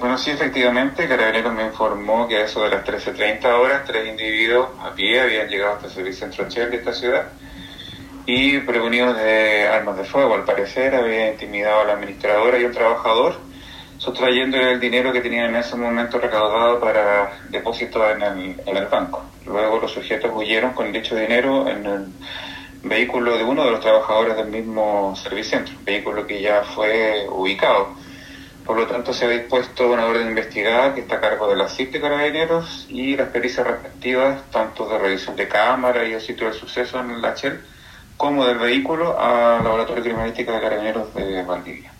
Bueno, 0.00 0.16
sí, 0.16 0.30
efectivamente, 0.30 1.06
Carabineros 1.06 1.52
me 1.52 1.66
informó 1.66 2.26
que 2.26 2.38
a 2.38 2.44
eso 2.46 2.62
de 2.62 2.70
las 2.70 2.86
13.30 2.86 3.44
horas, 3.44 3.82
tres 3.86 4.08
individuos 4.08 4.70
a 4.80 4.94
pie 4.94 5.20
habían 5.20 5.46
llegado 5.46 5.74
hasta 5.74 5.88
el 5.88 5.92
servicio 5.92 6.26
centro 6.26 6.48
Shell 6.48 6.70
de 6.70 6.76
esta 6.78 6.94
ciudad 6.94 7.26
y 8.24 8.60
prevenidos 8.60 9.14
de 9.18 9.68
armas 9.68 9.98
de 9.98 10.04
fuego. 10.04 10.34
Al 10.34 10.44
parecer, 10.44 10.94
había 10.94 11.32
intimidado 11.32 11.82
a 11.82 11.84
la 11.84 11.92
administradora 11.92 12.58
y 12.58 12.64
un 12.64 12.72
trabajador, 12.72 13.34
sustrayéndole 13.98 14.72
el 14.72 14.80
dinero 14.80 15.12
que 15.12 15.20
tenían 15.20 15.50
en 15.50 15.56
ese 15.56 15.76
momento 15.76 16.18
recaudado 16.18 16.80
para 16.80 17.38
depósito 17.50 18.10
en 18.10 18.22
el, 18.22 18.60
en 18.64 18.76
el 18.78 18.86
banco. 18.86 19.22
Luego 19.44 19.80
los 19.80 19.92
sujetos 19.92 20.30
huyeron 20.34 20.72
con 20.72 20.90
dicho 20.92 21.14
dinero 21.14 21.68
en 21.68 21.84
el 21.84 22.06
vehículo 22.84 23.36
de 23.36 23.44
uno 23.44 23.66
de 23.66 23.72
los 23.72 23.80
trabajadores 23.80 24.34
del 24.34 24.46
mismo 24.46 25.14
servicio 25.14 25.58
centro, 25.58 25.74
vehículo 25.84 26.26
que 26.26 26.40
ya 26.40 26.62
fue 26.62 27.26
ubicado. 27.28 28.00
Por 28.70 28.78
lo 28.78 28.86
tanto, 28.86 29.12
se 29.12 29.24
ha 29.24 29.28
dispuesto 29.28 29.90
una 29.90 30.06
orden 30.06 30.28
investigada 30.28 30.94
que 30.94 31.00
está 31.00 31.16
a 31.16 31.20
cargo 31.20 31.48
de 31.48 31.56
la 31.56 31.68
CIP 31.68 31.90
de 31.90 32.00
Carabineros 32.00 32.86
y 32.88 33.16
las 33.16 33.30
pericias 33.30 33.66
respectivas, 33.66 34.48
tanto 34.52 34.88
de 34.88 34.96
revisión 34.96 35.34
de 35.34 35.48
cámara 35.48 36.06
y 36.06 36.12
el 36.12 36.20
sitio 36.20 36.46
del 36.46 36.54
suceso 36.54 37.00
en 37.00 37.20
la 37.20 37.34
Shell, 37.34 37.60
como 38.16 38.46
del 38.46 38.58
vehículo 38.58 39.18
al 39.18 39.64
Laboratorio 39.64 40.04
Criminalístico 40.04 40.52
de 40.52 40.60
Carabineros 40.60 41.12
de 41.16 41.42
Valdivia. 41.42 41.92